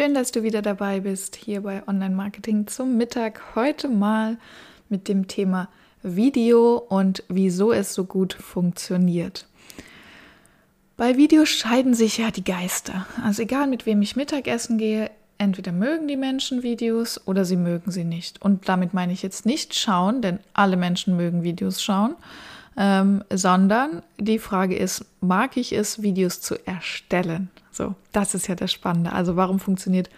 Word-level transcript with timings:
Schön, 0.00 0.14
dass 0.14 0.32
du 0.32 0.42
wieder 0.42 0.62
dabei 0.62 1.00
bist 1.00 1.36
hier 1.36 1.60
bei 1.60 1.86
Online 1.86 2.14
Marketing 2.14 2.66
zum 2.66 2.96
Mittag. 2.96 3.54
Heute 3.54 3.86
mal 3.86 4.38
mit 4.88 5.08
dem 5.08 5.28
Thema 5.28 5.68
Video 6.02 6.78
und 6.78 7.22
wieso 7.28 7.70
es 7.70 7.92
so 7.92 8.04
gut 8.04 8.32
funktioniert. 8.32 9.46
Bei 10.96 11.18
Videos 11.18 11.50
scheiden 11.50 11.92
sich 11.92 12.16
ja 12.16 12.30
die 12.30 12.44
Geister. 12.44 13.06
Also 13.22 13.42
egal 13.42 13.66
mit 13.66 13.84
wem 13.84 14.00
ich 14.00 14.16
Mittagessen 14.16 14.78
gehe, 14.78 15.10
entweder 15.36 15.70
mögen 15.70 16.08
die 16.08 16.16
Menschen 16.16 16.62
Videos 16.62 17.20
oder 17.26 17.44
sie 17.44 17.56
mögen 17.56 17.90
sie 17.90 18.04
nicht. 18.04 18.40
Und 18.40 18.70
damit 18.70 18.94
meine 18.94 19.12
ich 19.12 19.22
jetzt 19.22 19.44
nicht 19.44 19.74
schauen, 19.74 20.22
denn 20.22 20.38
alle 20.54 20.78
Menschen 20.78 21.14
mögen 21.14 21.42
Videos 21.42 21.82
schauen, 21.82 22.14
ähm, 22.78 23.22
sondern 23.28 24.02
die 24.16 24.38
Frage 24.38 24.76
ist, 24.76 25.04
mag 25.20 25.58
ich 25.58 25.74
es, 25.74 26.00
Videos 26.00 26.40
zu 26.40 26.54
erstellen? 26.66 27.50
So, 27.80 27.94
das 28.12 28.34
ist 28.34 28.46
ja 28.46 28.54
das 28.54 28.70
Spannende. 28.70 29.10
Also 29.12 29.36
warum 29.36 29.58
funktioniert 29.58 30.10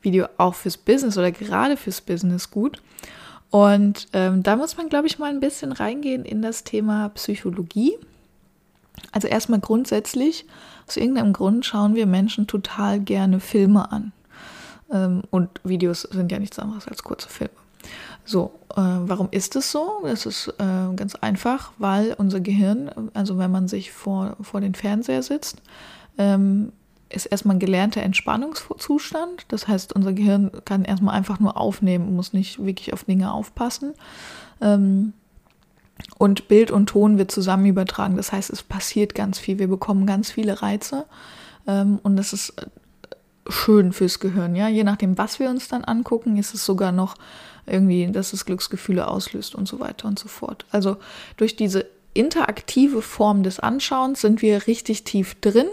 Video 0.00 0.26
auch 0.38 0.54
fürs 0.54 0.78
Business 0.78 1.18
oder 1.18 1.30
gerade 1.30 1.76
fürs 1.76 2.00
Business 2.00 2.50
gut? 2.50 2.80
Und 3.50 4.08
ähm, 4.14 4.42
da 4.42 4.56
muss 4.56 4.78
man, 4.78 4.88
glaube 4.88 5.06
ich, 5.06 5.18
mal 5.18 5.28
ein 5.28 5.40
bisschen 5.40 5.72
reingehen 5.72 6.24
in 6.24 6.40
das 6.40 6.64
Thema 6.64 7.10
Psychologie. 7.10 7.92
Also 9.12 9.28
erstmal 9.28 9.60
grundsätzlich, 9.60 10.46
aus 10.88 10.96
irgendeinem 10.96 11.34
Grund 11.34 11.66
schauen 11.66 11.94
wir 11.94 12.06
Menschen 12.06 12.46
total 12.46 13.00
gerne 13.00 13.38
Filme 13.38 13.92
an. 13.92 14.12
Ähm, 14.90 15.20
und 15.28 15.50
Videos 15.62 16.02
sind 16.02 16.32
ja 16.32 16.38
nichts 16.38 16.58
anderes 16.58 16.88
als 16.88 17.02
kurze 17.02 17.28
Filme. 17.28 17.52
So, 18.24 18.52
äh, 18.70 18.76
warum 18.76 19.28
ist 19.30 19.56
es 19.56 19.70
so? 19.70 20.06
Es 20.06 20.24
ist 20.24 20.48
äh, 20.56 20.94
ganz 20.96 21.16
einfach, 21.16 21.72
weil 21.76 22.14
unser 22.16 22.40
Gehirn, 22.40 22.90
also 23.12 23.36
wenn 23.36 23.50
man 23.50 23.68
sich 23.68 23.92
vor, 23.92 24.38
vor 24.40 24.62
den 24.62 24.74
Fernseher 24.74 25.22
sitzt, 25.22 25.60
ähm, 26.16 26.72
ist 27.10 27.26
erstmal 27.26 27.56
ein 27.56 27.60
gelernter 27.60 28.02
Entspannungszustand. 28.02 29.46
Das 29.48 29.68
heißt, 29.68 29.92
unser 29.94 30.12
Gehirn 30.12 30.50
kann 30.64 30.84
erstmal 30.84 31.16
einfach 31.16 31.40
nur 31.40 31.56
aufnehmen, 31.56 32.14
muss 32.14 32.32
nicht 32.32 32.64
wirklich 32.64 32.92
auf 32.92 33.04
Dinge 33.04 33.32
aufpassen. 33.32 33.94
Ähm, 34.60 35.12
und 36.18 36.48
Bild 36.48 36.70
und 36.70 36.86
Ton 36.86 37.18
wird 37.18 37.30
zusammen 37.30 37.66
übertragen. 37.66 38.16
Das 38.16 38.32
heißt, 38.32 38.50
es 38.50 38.62
passiert 38.62 39.14
ganz 39.14 39.38
viel. 39.38 39.58
Wir 39.58 39.68
bekommen 39.68 40.06
ganz 40.06 40.30
viele 40.30 40.62
Reize. 40.62 41.06
Ähm, 41.66 41.98
und 42.02 42.16
das 42.16 42.32
ist 42.32 42.54
schön 43.48 43.92
fürs 43.92 44.20
Gehirn. 44.20 44.54
Ja, 44.54 44.68
je 44.68 44.84
nachdem, 44.84 45.18
was 45.18 45.38
wir 45.38 45.50
uns 45.50 45.68
dann 45.68 45.84
angucken, 45.84 46.36
ist 46.36 46.54
es 46.54 46.64
sogar 46.64 46.92
noch 46.92 47.16
irgendwie, 47.66 48.10
dass 48.10 48.32
es 48.32 48.44
Glücksgefühle 48.44 49.08
auslöst 49.08 49.54
und 49.54 49.68
so 49.68 49.80
weiter 49.80 50.08
und 50.08 50.18
so 50.18 50.28
fort. 50.28 50.64
Also 50.70 50.96
durch 51.36 51.56
diese 51.56 51.86
interaktive 52.14 53.02
Form 53.02 53.42
des 53.42 53.60
Anschauens 53.60 54.20
sind 54.20 54.42
wir 54.42 54.66
richtig 54.66 55.04
tief 55.04 55.36
drin. 55.40 55.68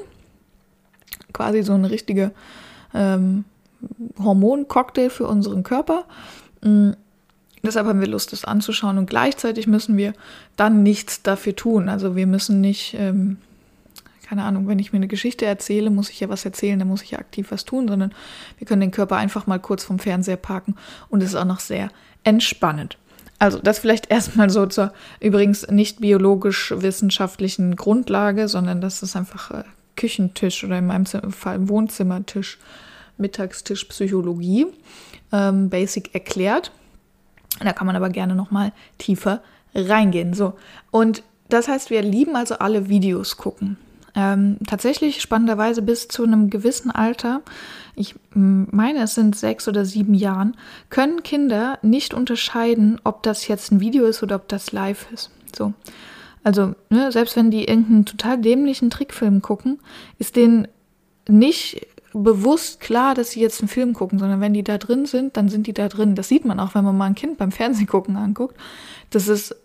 Quasi 1.33 1.63
so 1.63 1.73
eine 1.73 1.89
richtige 1.89 2.31
ähm, 2.93 3.45
Hormoncocktail 4.19 5.09
für 5.09 5.27
unseren 5.27 5.63
Körper. 5.63 6.05
Mhm. 6.63 6.95
Deshalb 7.63 7.87
haben 7.87 7.99
wir 7.99 8.07
Lust, 8.07 8.31
das 8.31 8.45
anzuschauen 8.45 8.97
und 8.97 9.09
gleichzeitig 9.09 9.67
müssen 9.67 9.97
wir 9.97 10.13
dann 10.55 10.83
nichts 10.83 11.23
dafür 11.23 11.55
tun. 11.55 11.89
Also 11.89 12.15
wir 12.15 12.27
müssen 12.27 12.61
nicht 12.61 12.95
ähm, 12.97 13.37
keine 14.27 14.43
Ahnung, 14.43 14.67
wenn 14.67 14.79
ich 14.79 14.91
mir 14.91 14.97
eine 14.97 15.07
Geschichte 15.07 15.45
erzähle, 15.45 15.89
muss 15.89 16.09
ich 16.09 16.19
ja 16.19 16.27
was 16.27 16.43
erzählen, 16.43 16.77
dann 16.77 16.87
muss 16.89 17.01
ich 17.01 17.11
ja 17.11 17.19
aktiv 17.19 17.47
was 17.49 17.63
tun, 17.63 17.87
sondern 17.87 18.13
wir 18.57 18.67
können 18.67 18.81
den 18.81 18.91
Körper 18.91 19.15
einfach 19.15 19.47
mal 19.47 19.59
kurz 19.59 19.85
vom 19.85 19.99
Fernseher 19.99 20.35
parken 20.35 20.75
und 21.07 21.23
es 21.23 21.29
ist 21.29 21.35
auch 21.35 21.45
noch 21.45 21.61
sehr 21.61 21.89
entspannend. 22.25 22.97
Also 23.39 23.59
das 23.59 23.79
vielleicht 23.79 24.07
erstmal 24.11 24.49
so 24.49 24.65
zur 24.65 24.91
übrigens 25.21 25.67
nicht 25.67 26.01
biologisch-wissenschaftlichen 26.01 27.77
Grundlage, 27.77 28.49
sondern 28.49 28.81
das 28.81 29.01
ist 29.01 29.15
einfach 29.15 29.51
äh, 29.51 29.63
Küchentisch 29.97 30.63
oder 30.63 30.79
in 30.79 30.87
meinem 30.87 31.05
Fall 31.05 31.67
Wohnzimmertisch, 31.67 32.57
Mittagstisch 33.17 33.83
Psychologie, 33.85 34.67
ähm, 35.33 35.69
basic 35.69 36.13
erklärt. 36.13 36.71
Da 37.59 37.73
kann 37.73 37.87
man 37.87 37.95
aber 37.95 38.09
gerne 38.09 38.35
nochmal 38.35 38.71
tiefer 38.97 39.41
reingehen. 39.75 40.33
So, 40.33 40.53
und 40.91 41.23
das 41.49 41.67
heißt, 41.67 41.89
wir 41.89 42.01
lieben 42.01 42.35
also 42.35 42.59
alle 42.59 42.87
Videos 42.87 43.37
gucken. 43.37 43.77
Ähm, 44.15 44.57
tatsächlich 44.65 45.21
spannenderweise 45.21 45.81
bis 45.81 46.07
zu 46.07 46.23
einem 46.23 46.49
gewissen 46.49 46.89
Alter, 46.89 47.41
ich 47.95 48.15
meine, 48.33 49.03
es 49.03 49.13
sind 49.15 49.35
sechs 49.35 49.67
oder 49.67 49.85
sieben 49.85 50.13
Jahren, 50.13 50.57
können 50.89 51.21
Kinder 51.21 51.77
nicht 51.83 52.13
unterscheiden, 52.13 52.99
ob 53.03 53.21
das 53.23 53.47
jetzt 53.47 53.71
ein 53.71 53.79
Video 53.79 54.05
ist 54.05 54.23
oder 54.23 54.37
ob 54.37 54.47
das 54.47 54.71
live 54.71 55.07
ist. 55.11 55.29
So. 55.55 55.73
Also, 56.47 56.75
ne, 56.89 57.11
selbst 57.11 57.35
wenn 57.35 57.51
die 57.51 57.65
irgendeinen 57.65 58.05
total 58.05 58.37
dämlichen 58.37 58.89
Trickfilm 58.89 59.41
gucken, 59.41 59.79
ist 60.17 60.37
denen 60.37 60.69
nicht 61.27 61.85
bewusst 62.13 62.79
klar, 62.79 63.15
dass 63.15 63.31
sie 63.31 63.41
jetzt 63.41 63.59
einen 63.59 63.67
Film 63.67 63.93
gucken, 63.93 64.17
sondern 64.17 64.39
wenn 64.39 64.53
die 64.53 64.63
da 64.63 64.77
drin 64.77 65.05
sind, 65.05 65.35
dann 65.35 65.49
sind 65.49 65.67
die 65.67 65.73
da 65.73 65.89
drin. 65.89 66.15
Das 66.15 66.29
sieht 66.29 66.45
man 66.45 66.61
auch, 66.61 66.73
wenn 66.73 66.85
man 66.85 66.95
mal 66.95 67.03
ein 67.03 67.15
Kind 67.15 67.37
beim 67.37 67.51
Fernsehen 67.51 67.85
gucken 67.85 68.15
anguckt. 68.15 68.55
Das 69.09 69.27
ist 69.27 69.57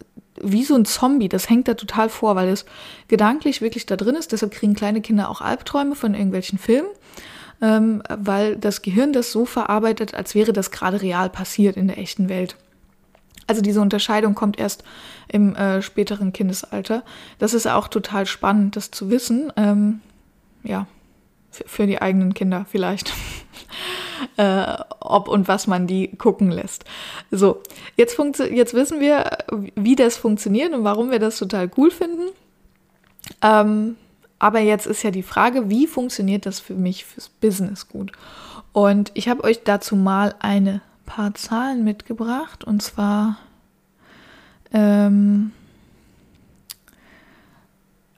wie 0.43 0.65
so 0.65 0.75
ein 0.75 0.84
Zombie, 0.84 1.28
das 1.28 1.48
hängt 1.48 1.69
da 1.69 1.75
total 1.75 2.09
vor, 2.09 2.34
weil 2.34 2.48
es 2.48 2.65
gedanklich 3.06 3.60
wirklich 3.60 3.87
da 3.87 3.94
drin 3.94 4.16
ist. 4.16 4.32
Deshalb 4.32 4.50
kriegen 4.50 4.75
kleine 4.75 5.03
Kinder 5.03 5.31
auch 5.31 5.41
Albträume 5.41 5.94
von 5.94 6.14
irgendwelchen 6.14 6.59
Filmen, 6.59 6.91
ähm, 7.60 8.03
weil 8.09 8.56
das 8.56 8.82
Gehirn 8.82 9.12
das 9.12 9.31
so 9.31 9.44
verarbeitet, 9.44 10.14
als 10.14 10.34
wäre 10.34 10.53
das 10.53 10.72
gerade 10.72 11.00
real 11.00 11.31
passiert 11.31 11.76
in 11.76 11.87
der 11.87 11.99
echten 11.99 12.28
Welt. 12.28 12.56
Also 13.47 13.60
diese 13.60 13.80
Unterscheidung 13.80 14.34
kommt 14.34 14.58
erst 14.58 14.84
im 15.28 15.54
äh, 15.54 15.82
späteren 15.82 16.32
Kindesalter. 16.32 17.03
Das 17.38 17.54
ist 17.54 17.66
auch 17.66 17.88
total 17.88 18.26
spannend, 18.26 18.76
das 18.76 18.91
zu 18.91 19.10
wissen. 19.10 19.53
Ähm, 19.56 20.00
ja, 20.62 20.86
für 21.50 21.86
die 21.86 22.00
eigenen 22.00 22.34
Kinder 22.34 22.66
vielleicht. 22.69 23.12
äh, 24.36 24.76
ob 25.00 25.28
und 25.28 25.48
was 25.48 25.66
man 25.66 25.86
die 25.86 26.16
gucken 26.16 26.50
lässt. 26.50 26.84
So, 27.31 27.62
jetzt, 27.97 28.19
jetzt 28.19 28.75
wissen 28.75 29.00
wir, 29.00 29.38
wie 29.75 29.97
das 29.97 30.16
funktioniert 30.16 30.72
und 30.72 30.84
warum 30.84 31.10
wir 31.10 31.19
das 31.19 31.38
total 31.38 31.70
cool 31.76 31.91
finden. 31.91 32.28
Ähm, 33.42 33.97
aber 34.38 34.60
jetzt 34.60 34.86
ist 34.86 35.02
ja 35.02 35.10
die 35.10 35.22
Frage, 35.22 35.70
wie 35.70 35.86
funktioniert 35.86 36.47
das 36.47 36.58
für 36.58 36.75
mich 36.75 37.04
fürs 37.04 37.28
Business 37.28 37.88
gut? 37.88 38.12
Und 38.72 39.12
ich 39.14 39.28
habe 39.28 39.44
euch 39.44 39.62
dazu 39.62 39.94
mal 39.97 40.34
eine 40.41 40.81
paar 41.04 41.34
Zahlen 41.34 41.84
mitgebracht 41.84 42.64
und 42.64 42.82
zwar 42.82 43.38
ähm, 44.72 45.52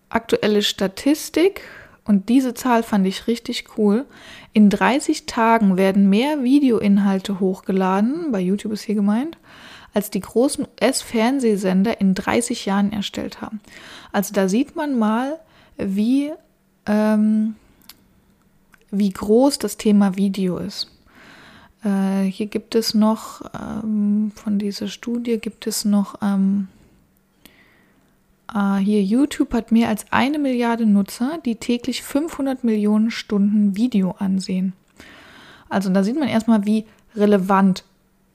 aktuelle 0.09 0.63
Statistik 0.63 1.63
und 2.05 2.29
diese 2.29 2.55
Zahl 2.55 2.83
fand 2.83 3.07
ich 3.07 3.27
richtig 3.27 3.65
cool. 3.79 4.05
In 4.53 4.71
30 4.71 5.27
Tagen 5.27 5.77
werden 5.77 6.09
mehr 6.09 6.43
Videoinhalte 6.43 7.41
hochgeladen, 7.41 8.31
bei 8.31 8.41
YouTube 8.41 8.73
ist 8.73 8.83
hier 8.83 8.95
gemeint, 8.95 9.39
als 9.95 10.11
die 10.11 10.21
großen 10.21 10.67
US-Fernsehsender 10.67 12.01
in 12.01 12.15
30 12.15 12.67
Jahren 12.67 12.93
erstellt 12.93 13.41
haben. 13.41 13.61
Also 14.13 14.35
da 14.35 14.49
sieht 14.49 14.77
man 14.77 14.99
mal, 14.99 15.39
wie, 15.77 16.33
ähm, 16.87 17.57
wie 18.91 19.11
groß 19.11 19.59
das 19.59 19.77
Thema 19.77 20.17
Video 20.17 20.59
ist. 20.59 20.94
Äh, 21.85 22.25
hier 22.25 22.47
gibt 22.47 22.75
es 22.75 22.95
noch, 22.95 23.43
ähm, 23.55 24.33
von 24.35 24.59
dieser 24.59 24.89
Studie 24.89 25.39
gibt 25.39 25.67
es 25.67 25.85
noch 25.85 26.17
ähm, 26.23 26.69
Uh, 28.55 28.77
hier, 28.77 29.03
YouTube 29.03 29.53
hat 29.53 29.73
mehr 29.73 29.89
als 29.89 30.07
eine 30.13 30.39
Milliarde 30.39 30.87
Nutzer, 30.87 31.39
die 31.45 31.57
täglich 31.57 32.03
500 32.03 32.63
Millionen 32.63 33.11
Stunden 33.11 33.75
Video 33.75 34.15
ansehen. 34.21 34.75
Also 35.69 35.91
da 35.91 36.05
sieht 36.05 36.17
man 36.17 36.29
erstmal, 36.29 36.65
wie 36.65 36.85
relevant 37.17 37.83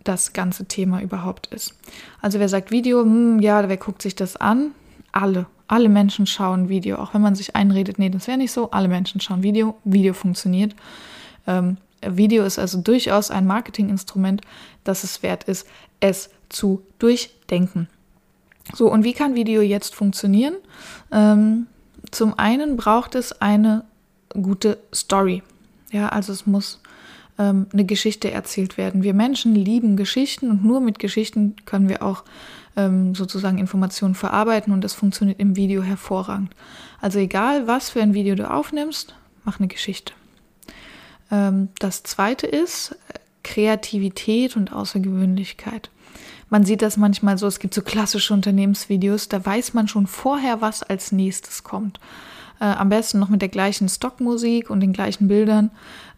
das 0.04 0.34
ganze 0.34 0.66
Thema 0.66 1.02
überhaupt 1.02 1.48
ist. 1.48 1.74
Also 2.22 2.40
wer 2.40 2.50
sagt 2.50 2.70
Video, 2.70 3.02
hm, 3.04 3.40
ja, 3.40 3.70
wer 3.70 3.78
guckt 3.78 4.02
sich 4.02 4.14
das 4.14 4.36
an? 4.36 4.72
Alle. 5.14 5.46
Alle 5.70 5.88
Menschen 5.88 6.26
schauen 6.26 6.68
Video, 6.68 6.98
auch 6.98 7.14
wenn 7.14 7.22
man 7.22 7.36
sich 7.36 7.56
einredet, 7.56 7.98
nee, 7.98 8.10
das 8.10 8.28
wäre 8.28 8.38
nicht 8.38 8.52
so. 8.52 8.72
Alle 8.72 8.90
Menschen 8.90 9.22
schauen 9.22 9.44
Video. 9.44 9.78
Video 9.86 10.14
funktioniert. 10.14 10.76
Ähm, 11.48 11.78
Video 12.06 12.44
ist 12.44 12.60
also 12.60 12.80
durchaus 12.80 13.32
ein 13.32 13.46
Marketinginstrument, 13.46 14.42
das 14.84 15.04
es 15.04 15.24
wert 15.24 15.44
ist, 15.46 15.68
es 16.00 16.30
zu 16.50 16.84
durchdenken. 17.00 17.88
So, 18.74 18.92
und 18.92 19.04
wie 19.04 19.14
kann 19.14 19.36
Video 19.36 19.62
jetzt 19.62 19.96
funktionieren? 19.96 20.56
Ähm, 21.12 21.68
zum 22.12 22.38
einen 22.38 22.78
braucht 22.78 23.16
es 23.16 23.42
eine 23.42 23.84
gute 24.30 24.78
Story. 24.94 25.44
Ja, 25.92 26.10
also 26.10 26.32
es 26.32 26.46
muss 26.46 26.80
ähm, 27.40 27.68
eine 27.74 27.86
Geschichte 27.86 28.32
erzählt 28.32 28.78
werden. 28.78 29.02
Wir 29.02 29.14
Menschen 29.14 29.56
lieben 29.56 29.98
Geschichten 29.98 30.52
und 30.52 30.64
nur 30.64 30.82
mit 30.82 31.00
Geschichten 31.00 31.56
können 31.66 31.90
wir 31.90 32.04
auch 32.04 32.24
ähm, 32.76 33.16
sozusagen 33.16 33.58
Informationen 33.58 34.16
verarbeiten 34.16 34.72
und 34.72 34.84
das 34.84 34.94
funktioniert 34.94 35.40
im 35.40 35.56
Video 35.56 35.82
hervorragend. 35.82 36.54
Also 37.02 37.20
egal, 37.20 37.68
was 37.68 37.90
für 37.90 38.02
ein 38.02 38.14
Video 38.14 38.36
du 38.36 38.50
aufnimmst, 38.50 39.16
mach 39.46 39.60
eine 39.60 39.68
Geschichte. 39.68 40.14
Ähm, 41.32 41.70
das 41.80 42.04
zweite 42.04 42.48
ist 42.48 42.92
äh, 42.92 43.20
Kreativität 43.44 44.56
und 44.56 44.74
Außergewöhnlichkeit. 44.74 45.90
Man 46.50 46.66
sieht 46.66 46.82
das 46.82 46.98
manchmal 46.98 47.38
so, 47.38 47.48
es 47.48 47.60
gibt 47.60 47.74
so 47.74 47.82
klassische 47.82 48.34
Unternehmensvideos, 48.34 49.30
da 49.30 49.46
weiß 49.46 49.74
man 49.74 49.88
schon 49.88 50.08
vorher, 50.08 50.62
was 50.62 50.82
als 50.82 51.12
nächstes 51.12 51.64
kommt. 51.64 52.00
Äh, 52.60 52.66
am 52.66 52.90
besten 52.90 53.20
noch 53.20 53.30
mit 53.30 53.42
der 53.42 53.50
gleichen 53.50 53.88
Stockmusik 53.88 54.70
und 54.70 54.80
den 54.80 54.94
gleichen 54.94 55.28
Bildern. 55.28 55.72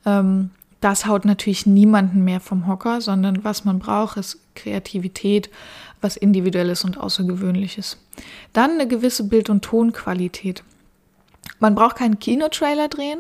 Ähm, 0.05 0.51
das 0.79 1.05
haut 1.05 1.25
natürlich 1.25 1.67
niemanden 1.67 2.23
mehr 2.23 2.39
vom 2.39 2.65
Hocker, 2.65 3.01
sondern 3.01 3.43
was 3.43 3.65
man 3.65 3.77
braucht, 3.77 4.17
ist 4.17 4.39
Kreativität, 4.55 5.49
was 6.01 6.17
Individuelles 6.17 6.83
und 6.83 6.97
Außergewöhnliches. 6.97 7.97
Dann 8.53 8.71
eine 8.71 8.87
gewisse 8.87 9.25
Bild- 9.25 9.51
und 9.51 9.63
Tonqualität. 9.63 10.63
Man 11.61 11.75
braucht 11.75 11.95
keinen 11.95 12.19
Kinotrailer 12.19 12.89
drehen, 12.89 13.19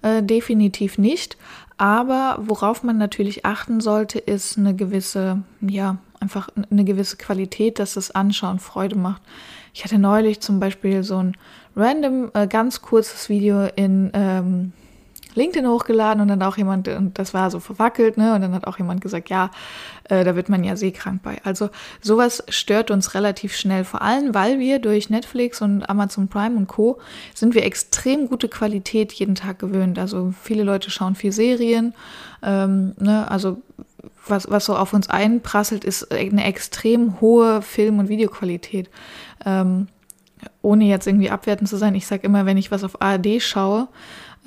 äh, 0.00 0.22
definitiv 0.22 0.96
nicht. 0.96 1.36
Aber 1.76 2.38
worauf 2.40 2.82
man 2.82 2.98
natürlich 2.98 3.44
achten 3.44 3.80
sollte, 3.80 4.18
ist 4.18 4.56
eine 4.56 4.74
gewisse, 4.76 5.42
ja, 5.60 5.98
einfach 6.20 6.48
eine 6.70 6.84
gewisse 6.84 7.16
Qualität, 7.16 7.78
dass 7.78 7.94
das 7.94 8.10
Anschauen 8.12 8.60
Freude 8.60 8.96
macht. 8.96 9.22
Ich 9.74 9.82
hatte 9.84 9.98
neulich 9.98 10.40
zum 10.40 10.60
Beispiel 10.60 11.02
so 11.02 11.18
ein 11.18 11.36
random, 11.74 12.30
äh, 12.34 12.46
ganz 12.46 12.80
kurzes 12.80 13.28
Video 13.28 13.66
in 13.76 14.10
ähm, 14.14 14.72
LinkedIn 15.34 15.68
hochgeladen 15.68 16.20
und 16.20 16.28
dann 16.28 16.42
auch 16.42 16.56
jemand, 16.56 16.88
und 16.88 17.18
das 17.18 17.34
war 17.34 17.50
so 17.50 17.60
verwackelt, 17.60 18.16
ne? 18.16 18.34
Und 18.34 18.42
dann 18.42 18.52
hat 18.52 18.66
auch 18.66 18.78
jemand 18.78 19.00
gesagt, 19.00 19.30
ja, 19.30 19.50
äh, 20.04 20.24
da 20.24 20.36
wird 20.36 20.48
man 20.48 20.64
ja 20.64 20.76
seekrank 20.76 21.22
bei. 21.22 21.38
Also 21.44 21.70
sowas 22.00 22.42
stört 22.48 22.90
uns 22.90 23.14
relativ 23.14 23.54
schnell, 23.56 23.84
vor 23.84 24.02
allem, 24.02 24.34
weil 24.34 24.58
wir 24.58 24.78
durch 24.78 25.10
Netflix 25.10 25.62
und 25.62 25.88
Amazon 25.88 26.28
Prime 26.28 26.56
und 26.56 26.66
Co. 26.66 26.98
sind 27.34 27.54
wir 27.54 27.64
extrem 27.64 28.28
gute 28.28 28.48
Qualität 28.48 29.12
jeden 29.12 29.34
Tag 29.34 29.58
gewöhnt. 29.58 29.98
Also 29.98 30.32
viele 30.42 30.64
Leute 30.64 30.90
schauen 30.90 31.14
viel 31.14 31.32
Serien, 31.32 31.94
ähm, 32.42 32.94
ne? 32.98 33.30
Also 33.30 33.58
was, 34.26 34.50
was 34.50 34.64
so 34.64 34.76
auf 34.76 34.92
uns 34.92 35.08
einprasselt, 35.08 35.84
ist 35.84 36.12
eine 36.12 36.44
extrem 36.44 37.20
hohe 37.20 37.62
Film- 37.62 37.98
und 37.98 38.08
Videoqualität. 38.08 38.90
Ähm, 39.44 39.88
ohne 40.62 40.84
jetzt 40.84 41.06
irgendwie 41.06 41.30
abwertend 41.30 41.68
zu 41.68 41.76
sein, 41.76 41.94
ich 41.94 42.06
sage 42.06 42.26
immer, 42.26 42.46
wenn 42.46 42.56
ich 42.56 42.70
was 42.70 42.84
auf 42.84 43.00
ARD 43.00 43.42
schaue, 43.42 43.88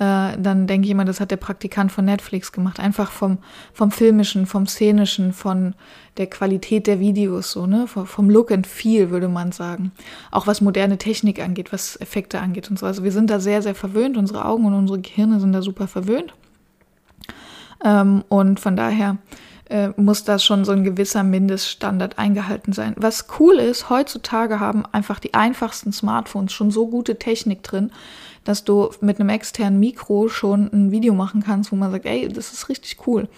dann 0.04 0.66
denke 0.66 0.86
ich 0.86 0.90
immer, 0.90 1.04
das 1.04 1.20
hat 1.20 1.30
der 1.30 1.36
Praktikant 1.36 1.92
von 1.92 2.04
Netflix 2.04 2.52
gemacht. 2.52 2.80
Einfach 2.80 3.10
vom, 3.10 3.38
vom 3.72 3.90
Filmischen, 3.90 4.46
vom 4.46 4.66
Szenischen, 4.66 5.32
von 5.32 5.74
der 6.16 6.26
Qualität 6.28 6.86
der 6.86 7.00
Videos, 7.00 7.52
so, 7.52 7.66
ne? 7.66 7.86
Vom 7.86 8.30
Look 8.30 8.50
and 8.52 8.66
Feel, 8.66 9.10
würde 9.10 9.28
man 9.28 9.52
sagen. 9.52 9.92
Auch 10.30 10.46
was 10.46 10.60
moderne 10.60 10.98
Technik 10.98 11.40
angeht, 11.40 11.72
was 11.72 12.00
Effekte 12.00 12.40
angeht 12.40 12.70
und 12.70 12.78
so. 12.78 12.86
Also 12.86 13.04
wir 13.04 13.12
sind 13.12 13.30
da 13.30 13.40
sehr, 13.40 13.62
sehr 13.62 13.74
verwöhnt. 13.74 14.16
Unsere 14.16 14.44
Augen 14.44 14.64
und 14.64 14.74
unsere 14.74 15.00
Gehirne 15.00 15.40
sind 15.40 15.52
da 15.52 15.62
super 15.62 15.88
verwöhnt. 15.88 16.34
Ähm, 17.84 18.24
und 18.28 18.60
von 18.60 18.76
daher 18.76 19.18
äh, 19.70 19.88
muss 19.96 20.24
da 20.24 20.38
schon 20.38 20.64
so 20.64 20.72
ein 20.72 20.84
gewisser 20.84 21.22
Mindeststandard 21.22 22.18
eingehalten 22.18 22.72
sein. 22.72 22.94
Was 22.96 23.26
cool 23.38 23.54
ist, 23.54 23.90
heutzutage 23.90 24.60
haben 24.60 24.84
einfach 24.92 25.18
die 25.18 25.34
einfachsten 25.34 25.92
Smartphones 25.92 26.52
schon 26.52 26.70
so 26.70 26.86
gute 26.86 27.18
Technik 27.18 27.62
drin, 27.62 27.90
dass 28.44 28.64
du 28.64 28.90
mit 29.00 29.18
einem 29.18 29.30
externen 29.30 29.80
Mikro 29.80 30.28
schon 30.28 30.70
ein 30.72 30.90
Video 30.90 31.14
machen 31.14 31.42
kannst, 31.42 31.72
wo 31.72 31.76
man 31.76 31.90
sagt, 31.90 32.06
ey, 32.06 32.28
das 32.28 32.52
ist 32.52 32.68
richtig 32.68 33.06
cool. 33.06 33.28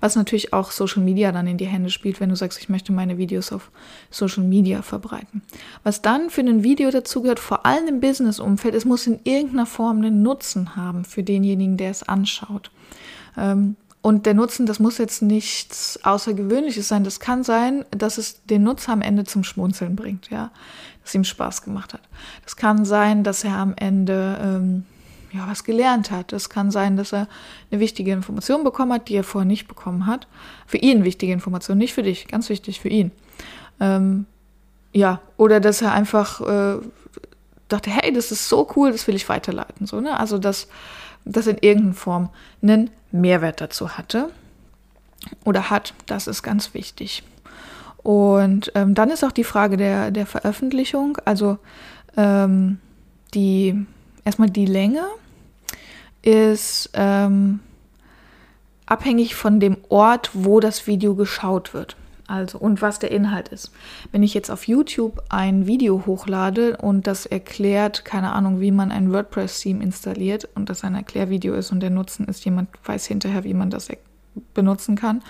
Was 0.00 0.16
natürlich 0.16 0.52
auch 0.52 0.70
Social 0.70 1.02
Media 1.02 1.30
dann 1.32 1.46
in 1.46 1.58
die 1.58 1.66
Hände 1.66 1.90
spielt, 1.90 2.20
wenn 2.20 2.30
du 2.30 2.36
sagst, 2.36 2.58
ich 2.58 2.68
möchte 2.68 2.92
meine 2.92 3.18
Videos 3.18 3.52
auf 3.52 3.70
Social 4.10 4.44
Media 4.44 4.82
verbreiten. 4.82 5.42
Was 5.82 6.02
dann 6.02 6.30
für 6.30 6.40
ein 6.40 6.64
Video 6.64 6.90
dazu 6.90 7.22
gehört, 7.22 7.40
vor 7.40 7.66
allem 7.66 7.86
im 7.86 8.00
Business-Umfeld, 8.00 8.74
es 8.74 8.84
muss 8.84 9.06
in 9.06 9.20
irgendeiner 9.24 9.66
Form 9.66 9.98
einen 9.98 10.22
Nutzen 10.22 10.76
haben 10.76 11.04
für 11.04 11.22
denjenigen, 11.22 11.76
der 11.76 11.90
es 11.90 12.02
anschaut. 12.02 12.70
Ähm, 13.36 13.76
und 14.04 14.26
der 14.26 14.34
Nutzen, 14.34 14.66
das 14.66 14.80
muss 14.80 14.98
jetzt 14.98 15.22
nichts 15.22 15.98
Außergewöhnliches 16.02 16.86
sein. 16.86 17.04
Das 17.04 17.20
kann 17.20 17.42
sein, 17.42 17.86
dass 17.90 18.18
es 18.18 18.44
den 18.44 18.62
Nutzer 18.62 18.92
am 18.92 19.00
Ende 19.00 19.24
zum 19.24 19.44
Schmunzeln 19.44 19.96
bringt, 19.96 20.28
ja, 20.28 20.50
dass 21.02 21.14
ihm 21.14 21.24
Spaß 21.24 21.62
gemacht 21.62 21.94
hat. 21.94 22.02
Das 22.44 22.56
kann 22.56 22.84
sein, 22.84 23.24
dass 23.24 23.44
er 23.44 23.56
am 23.56 23.72
Ende 23.74 24.38
ähm, 24.42 24.84
ja 25.32 25.48
was 25.48 25.64
gelernt 25.64 26.10
hat. 26.10 26.32
Das 26.32 26.50
kann 26.50 26.70
sein, 26.70 26.98
dass 26.98 27.14
er 27.14 27.28
eine 27.70 27.80
wichtige 27.80 28.12
Information 28.12 28.62
bekommen 28.62 28.92
hat, 28.92 29.08
die 29.08 29.14
er 29.14 29.24
vorher 29.24 29.48
nicht 29.48 29.68
bekommen 29.68 30.04
hat. 30.06 30.28
Für 30.66 30.76
ihn 30.76 31.02
wichtige 31.02 31.32
Information, 31.32 31.78
nicht 31.78 31.94
für 31.94 32.02
dich, 32.02 32.28
ganz 32.28 32.50
wichtig 32.50 32.80
für 32.80 32.90
ihn. 32.90 33.10
Ähm, 33.80 34.26
ja, 34.92 35.22
oder 35.38 35.60
dass 35.60 35.80
er 35.80 35.94
einfach 35.94 36.42
äh, 36.42 36.78
dachte, 37.68 37.88
hey, 37.88 38.12
das 38.12 38.32
ist 38.32 38.50
so 38.50 38.68
cool, 38.76 38.92
das 38.92 39.06
will 39.06 39.14
ich 39.14 39.30
weiterleiten. 39.30 39.86
So, 39.86 40.02
ne? 40.02 40.20
Also 40.20 40.36
dass 40.36 40.68
das 41.24 41.46
in 41.46 41.56
irgendeiner 41.56 41.94
Form 41.94 42.28
einen 42.60 42.90
Mehrwert 43.14 43.60
dazu 43.60 43.96
hatte 43.96 44.30
oder 45.44 45.70
hat. 45.70 45.94
Das 46.06 46.26
ist 46.26 46.42
ganz 46.42 46.74
wichtig. 46.74 47.22
Und 48.02 48.70
ähm, 48.74 48.94
dann 48.94 49.10
ist 49.10 49.24
auch 49.24 49.32
die 49.32 49.44
Frage 49.44 49.76
der, 49.76 50.10
der 50.10 50.26
Veröffentlichung, 50.26 51.16
also 51.24 51.58
ähm, 52.16 52.78
die 53.32 53.86
erstmal 54.24 54.50
die 54.50 54.66
Länge 54.66 55.04
ist 56.22 56.90
ähm, 56.94 57.60
abhängig 58.86 59.34
von 59.34 59.60
dem 59.60 59.76
Ort, 59.88 60.30
wo 60.34 60.60
das 60.60 60.86
Video 60.86 61.14
geschaut 61.14 61.74
wird. 61.74 61.96
Also, 62.26 62.58
und 62.58 62.80
was 62.80 62.98
der 62.98 63.10
Inhalt 63.10 63.48
ist. 63.48 63.70
Wenn 64.10 64.22
ich 64.22 64.32
jetzt 64.32 64.50
auf 64.50 64.66
YouTube 64.66 65.22
ein 65.28 65.66
Video 65.66 66.06
hochlade 66.06 66.78
und 66.78 67.06
das 67.06 67.26
erklärt, 67.26 68.04
keine 68.04 68.32
Ahnung, 68.32 68.60
wie 68.60 68.70
man 68.70 68.90
ein 68.90 69.12
WordPress-Theme 69.12 69.82
installiert 69.82 70.48
und 70.54 70.70
das 70.70 70.84
ein 70.84 70.94
Erklärvideo 70.94 71.54
ist 71.54 71.70
und 71.70 71.80
der 71.80 71.90
Nutzen 71.90 72.26
ist, 72.26 72.44
jemand 72.44 72.70
weiß 72.84 73.06
hinterher, 73.06 73.44
wie 73.44 73.54
man 73.54 73.70
das 73.70 73.90
benutzen 74.54 74.96
kann, 74.96 75.22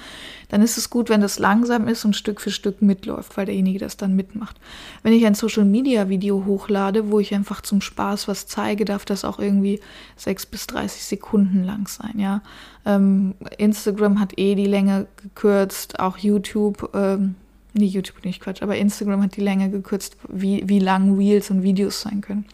dann 0.48 0.62
ist 0.62 0.78
es 0.78 0.90
gut, 0.90 1.08
wenn 1.08 1.20
das 1.20 1.38
langsam 1.38 1.88
ist 1.88 2.04
und 2.04 2.16
Stück 2.16 2.40
für 2.40 2.50
Stück 2.50 2.82
mitläuft, 2.82 3.36
weil 3.36 3.46
derjenige 3.46 3.78
das 3.78 3.96
dann 3.96 4.14
mitmacht. 4.14 4.56
Wenn 5.02 5.12
ich 5.12 5.26
ein 5.26 5.34
Social 5.34 5.64
Media 5.64 6.08
Video 6.08 6.44
hochlade, 6.46 7.10
wo 7.10 7.20
ich 7.20 7.34
einfach 7.34 7.60
zum 7.60 7.80
Spaß 7.80 8.28
was 8.28 8.46
zeige, 8.46 8.84
darf 8.84 9.04
das 9.04 9.24
auch 9.24 9.38
irgendwie 9.38 9.80
6 10.16 10.46
bis 10.46 10.66
30 10.66 11.02
Sekunden 11.04 11.64
lang 11.64 11.88
sein, 11.88 12.18
ja. 12.18 12.42
Ähm, 12.86 13.34
Instagram 13.56 14.20
hat 14.20 14.38
eh 14.38 14.54
die 14.54 14.66
Länge 14.66 15.06
gekürzt, 15.22 16.00
auch 16.00 16.18
YouTube, 16.18 16.90
ähm, 16.94 17.34
nee, 17.72 17.86
YouTube 17.86 18.24
nicht 18.24 18.40
Quatsch, 18.40 18.62
aber 18.62 18.76
Instagram 18.76 19.22
hat 19.22 19.36
die 19.36 19.40
Länge 19.40 19.70
gekürzt, 19.70 20.16
wie, 20.28 20.62
wie 20.66 20.78
lang 20.78 21.16
Reels 21.16 21.50
und 21.50 21.62
Videos 21.62 22.00
sein 22.02 22.20
können. 22.20 22.44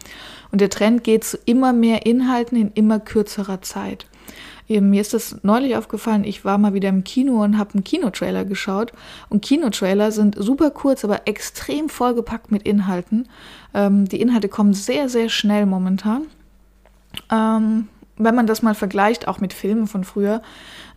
Und 0.52 0.61
der 0.61 0.71
Trend 0.71 1.04
geht 1.04 1.25
zu 1.25 1.38
immer 1.45 1.73
mehr 1.73 2.07
Inhalten 2.07 2.57
in 2.57 2.71
immer 2.75 3.00
kürzerer 3.00 3.62
Zeit. 3.62 4.07
Mir 4.68 5.00
ist 5.00 5.14
das 5.14 5.38
neulich 5.42 5.76
aufgefallen, 5.76 6.25
ich 6.25 6.44
war 6.44 6.56
mal 6.58 6.75
wieder 6.75 6.88
im 6.88 7.02
Kino 7.02 7.42
und 7.42 7.58
habe 7.58 7.75
einen 7.75 7.84
Kinotrailer 7.84 8.44
geschaut. 8.44 8.92
Und 9.28 9.42
Kinotrailer 9.42 10.12
sind 10.12 10.37
super 10.38 10.70
kurz, 10.70 11.04
aber 11.04 11.26
extrem 11.26 11.88
vollgepackt 11.88 12.52
mit 12.52 12.62
Inhalten. 12.62 13.28
Ähm, 13.75 14.06
die 14.06 14.20
Inhalte 14.20 14.49
kommen 14.49 14.75
sehr, 14.75 15.08
sehr 15.08 15.28
schnell 15.28 15.66
momentan. 15.66 16.22
Ähm, 17.30 17.88
wenn 18.16 18.34
man 18.34 18.46
das 18.46 18.62
mal 18.62 18.75
vergleicht, 18.75 19.26
auch 19.26 19.40
mit 19.40 19.52
Filmen 19.52 19.87
von 19.87 20.04
früher, 20.04 20.42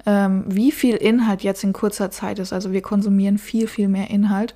ähm, 0.05 0.43
wie 0.47 0.71
viel 0.71 0.95
Inhalt 0.95 1.41
jetzt 1.41 1.63
in 1.63 1.73
kurzer 1.73 2.11
Zeit 2.11 2.39
ist. 2.39 2.53
Also 2.53 2.71
wir 2.71 2.81
konsumieren 2.81 3.37
viel, 3.37 3.67
viel 3.67 3.87
mehr 3.87 4.09
Inhalt. 4.09 4.53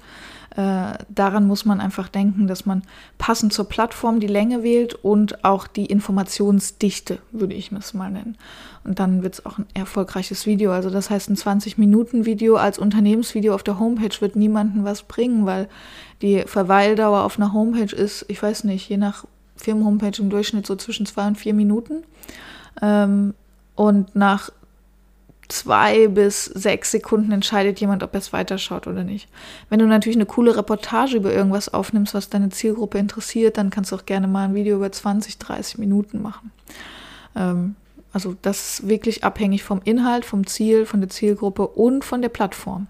Äh, 0.58 0.98
daran 1.08 1.46
muss 1.46 1.66
man 1.66 1.80
einfach 1.80 2.10
denken, 2.10 2.48
dass 2.48 2.66
man 2.66 2.82
passend 3.20 3.54
zur 3.54 3.70
Plattform 3.70 4.20
die 4.20 4.26
Länge 4.26 4.64
wählt 4.64 4.96
und 4.96 5.46
auch 5.46 5.68
die 5.68 5.86
Informationsdichte, 5.86 7.20
würde 7.32 7.54
ich 7.54 7.72
es 7.72 7.94
mal 7.94 8.10
nennen. 8.10 8.38
Und 8.84 8.98
dann 8.98 9.22
wird 9.22 9.36
es 9.36 9.46
auch 9.46 9.60
ein 9.60 9.68
erfolgreiches 9.76 10.48
Video. 10.48 10.72
Also 10.72 10.90
das 10.90 11.12
heißt, 11.12 11.30
ein 11.30 11.36
20-Minuten-Video 11.36 12.56
als 12.56 12.80
Unternehmensvideo 12.80 13.54
auf 13.54 13.62
der 13.62 13.78
Homepage 13.78 14.20
wird 14.20 14.36
niemandem 14.36 14.84
was 14.84 15.04
bringen, 15.04 15.46
weil 15.46 15.70
die 16.24 16.42
Verweildauer 16.48 17.24
auf 17.24 17.38
einer 17.38 17.54
Homepage 17.54 17.96
ist, 17.96 18.26
ich 18.28 18.42
weiß 18.42 18.64
nicht, 18.64 18.90
je 18.90 18.98
nach 18.98 19.26
Firmenhomepage 19.58 20.24
im 20.24 20.32
Durchschnitt 20.32 20.66
so 20.66 20.76
zwischen 20.76 21.06
zwei 21.06 21.28
und 21.28 21.38
vier 21.38 21.54
Minuten. 21.54 22.04
Ähm, 22.82 23.36
und 23.76 24.16
nach 24.16 24.50
zwei 25.48 26.08
bis 26.08 26.46
sechs 26.46 26.92
Sekunden 26.92 27.32
entscheidet 27.32 27.80
jemand, 27.80 28.04
ob 28.04 28.14
er 28.14 28.20
es 28.20 28.34
weiterschaut 28.34 28.88
oder 28.88 29.04
nicht. 29.04 29.30
Wenn 29.70 29.80
du 29.80 29.86
natürlich 29.86 30.18
eine 30.18 30.26
coole 30.26 30.56
Reportage 30.56 31.18
über 31.18 31.34
irgendwas 31.34 31.74
aufnimmst, 31.74 32.14
was 32.14 32.30
deine 32.30 32.50
Zielgruppe 32.50 32.98
interessiert, 32.98 33.58
dann 33.58 33.70
kannst 33.70 33.92
du 33.92 33.96
auch 33.96 34.06
gerne 34.06 34.28
mal 34.28 34.46
ein 34.46 34.56
Video 34.56 34.76
über 34.76 34.92
20, 34.92 35.38
30 35.38 35.78
Minuten 35.78 36.22
machen. 36.22 36.52
Ähm, 37.36 37.76
also 38.12 38.36
das 38.42 38.80
ist 38.80 38.88
wirklich 38.90 39.24
abhängig 39.24 39.64
vom 39.64 39.82
Inhalt, 39.84 40.26
vom 40.26 40.48
Ziel, 40.48 40.86
von 40.86 41.02
der 41.02 41.10
Zielgruppe 41.10 41.68
und 41.68 42.04
von 42.04 42.22
der 42.22 42.30
Plattform. 42.30 42.88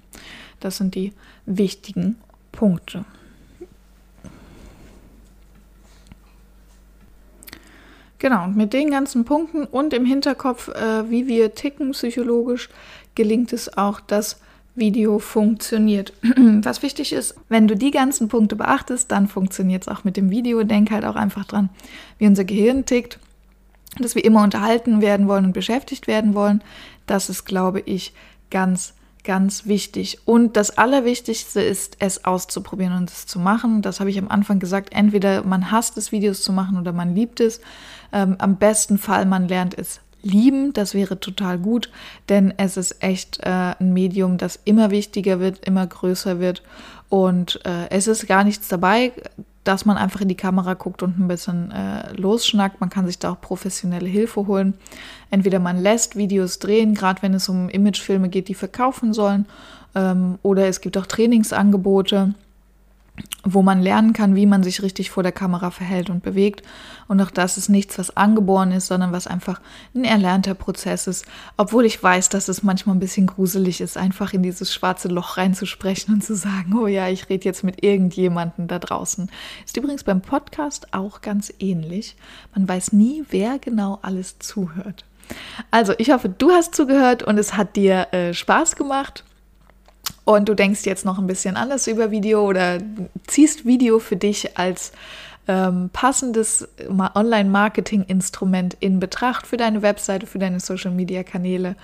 Das 0.59 0.77
sind 0.77 0.95
die 0.95 1.13
wichtigen 1.45 2.15
Punkte. 2.51 3.05
Genau, 8.19 8.45
und 8.45 8.57
mit 8.57 8.73
den 8.73 8.89
ganzen 8.89 9.25
Punkten 9.25 9.65
und 9.65 9.93
im 9.93 10.05
Hinterkopf, 10.05 10.69
äh, 10.69 11.09
wie 11.09 11.27
wir 11.27 11.53
ticken 11.53 11.91
psychologisch, 11.91 12.69
gelingt 13.15 13.53
es 13.53 13.77
auch, 13.77 13.99
dass 13.99 14.39
Video 14.77 15.19
funktioniert. 15.19 16.13
Was 16.63 16.81
wichtig 16.81 17.13
ist, 17.13 17.35
wenn 17.49 17.67
du 17.67 17.75
die 17.75 17.91
ganzen 17.91 18.27
Punkte 18.27 18.55
beachtest, 18.55 19.11
dann 19.11 19.27
funktioniert 19.27 19.83
es 19.83 19.87
auch 19.87 20.03
mit 20.03 20.17
dem 20.17 20.29
Video. 20.29 20.63
Denk 20.63 20.91
halt 20.91 21.05
auch 21.05 21.15
einfach 21.15 21.45
dran, 21.45 21.69
wie 22.19 22.27
unser 22.27 22.43
Gehirn 22.43 22.85
tickt, 22.85 23.19
dass 23.99 24.15
wir 24.15 24.23
immer 24.23 24.43
unterhalten 24.43 25.01
werden 25.01 25.27
wollen 25.27 25.45
und 25.45 25.53
beschäftigt 25.53 26.07
werden 26.07 26.35
wollen. 26.35 26.61
Das 27.07 27.29
ist, 27.29 27.45
glaube 27.45 27.81
ich, 27.81 28.13
ganz 28.51 28.93
ganz 29.27 29.65
wichtig. 29.65 30.19
Und 30.25 30.55
das 30.55 30.77
Allerwichtigste 30.77 31.61
ist, 31.61 31.97
es 31.99 32.23
auszuprobieren 32.23 32.93
und 32.93 33.11
es 33.11 33.27
zu 33.27 33.39
machen. 33.39 33.81
Das 33.81 33.99
habe 33.99 34.09
ich 34.09 34.17
am 34.17 34.29
Anfang 34.29 34.59
gesagt. 34.59 34.93
Entweder 34.93 35.43
man 35.43 35.69
hasst 35.69 35.97
es, 35.97 36.13
Videos 36.13 36.41
zu 36.41 36.53
machen 36.53 36.79
oder 36.79 36.93
man 36.93 37.13
liebt 37.13 37.41
es. 37.41 37.59
Ähm, 38.13 38.37
am 38.39 38.55
besten 38.55 38.97
Fall, 38.97 39.25
man 39.25 39.49
lernt 39.49 39.77
es 39.77 39.99
lieben. 40.23 40.71
Das 40.71 40.93
wäre 40.93 41.19
total 41.19 41.59
gut, 41.59 41.91
denn 42.29 42.53
es 42.55 42.77
ist 42.77 43.03
echt 43.03 43.39
äh, 43.43 43.75
ein 43.77 43.91
Medium, 43.91 44.37
das 44.37 44.59
immer 44.63 44.91
wichtiger 44.91 45.41
wird, 45.41 45.59
immer 45.65 45.85
größer 45.85 46.39
wird. 46.39 46.63
Und 47.09 47.59
äh, 47.65 47.89
es 47.89 48.07
ist 48.07 48.27
gar 48.27 48.45
nichts 48.45 48.69
dabei, 48.69 49.11
dass 49.67 49.85
man 49.85 49.97
einfach 49.97 50.21
in 50.21 50.29
die 50.29 50.35
Kamera 50.35 50.75
guckt 50.75 51.03
und 51.03 51.19
ein 51.19 51.27
bisschen 51.27 51.71
äh, 51.71 52.13
losschnackt. 52.13 52.79
Man 52.79 52.89
kann 52.89 53.05
sich 53.05 53.19
da 53.19 53.31
auch 53.31 53.41
professionelle 53.41 54.07
Hilfe 54.07 54.47
holen. 54.47 54.75
Entweder 55.29 55.59
man 55.59 55.81
lässt 55.81 56.15
Videos 56.15 56.59
drehen, 56.59 56.93
gerade 56.93 57.21
wenn 57.21 57.33
es 57.33 57.49
um 57.49 57.67
Imagefilme 57.67 58.29
geht, 58.29 58.47
die 58.47 58.53
verkaufen 58.53 59.13
sollen, 59.13 59.45
ähm, 59.93 60.39
oder 60.41 60.67
es 60.67 60.79
gibt 60.79 60.97
auch 60.97 61.05
Trainingsangebote 61.05 62.33
wo 63.43 63.61
man 63.61 63.81
lernen 63.81 64.13
kann, 64.13 64.35
wie 64.35 64.45
man 64.45 64.63
sich 64.63 64.81
richtig 64.81 65.09
vor 65.09 65.23
der 65.23 65.31
Kamera 65.31 65.71
verhält 65.71 66.09
und 66.09 66.21
bewegt. 66.21 66.63
Und 67.07 67.21
auch 67.21 67.31
das 67.31 67.57
ist 67.57 67.69
nichts, 67.69 67.97
was 67.97 68.15
angeboren 68.15 68.71
ist, 68.71 68.87
sondern 68.87 69.11
was 69.11 69.27
einfach 69.27 69.61
ein 69.95 70.03
erlernter 70.03 70.53
Prozess 70.53 71.07
ist. 71.07 71.25
Obwohl 71.55 71.85
ich 71.85 72.01
weiß, 72.01 72.29
dass 72.29 72.47
es 72.47 72.63
manchmal 72.63 72.95
ein 72.95 72.99
bisschen 72.99 73.27
gruselig 73.27 73.81
ist, 73.81 73.97
einfach 73.97 74.33
in 74.33 74.43
dieses 74.43 74.73
schwarze 74.73 75.07
Loch 75.07 75.37
reinzusprechen 75.37 76.13
und 76.13 76.23
zu 76.23 76.35
sagen, 76.35 76.75
oh 76.77 76.87
ja, 76.87 77.07
ich 77.07 77.29
rede 77.29 77.45
jetzt 77.45 77.63
mit 77.63 77.83
irgendjemandem 77.83 78.67
da 78.67 78.79
draußen. 78.79 79.29
Ist 79.65 79.77
übrigens 79.77 80.03
beim 80.03 80.21
Podcast 80.21 80.93
auch 80.93 81.21
ganz 81.21 81.53
ähnlich. 81.59 82.17
Man 82.53 82.67
weiß 82.67 82.93
nie, 82.93 83.23
wer 83.29 83.59
genau 83.59 83.99
alles 84.01 84.39
zuhört. 84.39 85.05
Also, 85.71 85.93
ich 85.97 86.11
hoffe, 86.11 86.29
du 86.29 86.51
hast 86.51 86.75
zugehört 86.75 87.23
und 87.23 87.37
es 87.37 87.55
hat 87.55 87.75
dir 87.75 88.13
äh, 88.13 88.33
Spaß 88.33 88.75
gemacht 88.77 89.25
und 90.27 90.49
du 90.49 90.55
denkst 90.55 90.81
jetzt 90.83 91.05
noch 91.05 91.17
ein 91.19 91.25
bisschen 91.25 91.55
anders 91.55 91.87
über 91.87 92.11
Video 92.11 92.45
oder 92.45 92.79
ziehst 93.27 93.65
Video 93.65 93.97
für 93.97 94.17
dich 94.17 94.57
als 94.57 94.91
ähm, 95.47 95.89
passendes 95.93 96.67
Online-Marketing-Instrument 97.15 98.75
in 98.81 98.99
Betracht 98.99 99.47
für 99.47 99.55
deine 99.55 99.81
Webseite, 99.81 100.27
für 100.27 100.37
deine 100.37 100.59
Social-Media-Kanäle. 100.59 101.77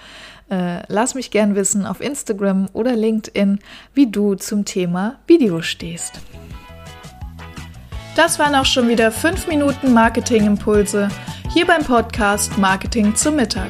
Äh, 0.52 0.84
lass 0.90 1.16
mich 1.16 1.32
gern 1.32 1.56
wissen 1.56 1.86
auf 1.86 2.02
Instagram 2.02 2.68
oder 2.74 2.98
LinkedIn, 2.98 3.60
wie 3.94 4.12
du 4.12 4.36
zum 4.36 4.66
Thema 4.66 5.20
Video 5.26 5.62
stehst. 5.62 6.20
Das 8.18 8.40
waren 8.40 8.56
auch 8.56 8.66
schon 8.66 8.90
wieder 8.90 9.10
5 9.10 9.48
Minuten 9.48 9.94
Marketing-Impulse 9.94 11.08
hier 11.54 11.66
beim 11.66 11.86
Podcast 11.86 12.58
Marketing 12.58 13.16
zum 13.16 13.38
Mittag. 13.38 13.70